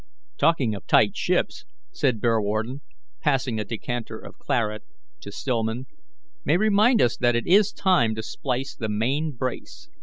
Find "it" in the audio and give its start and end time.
7.35-7.45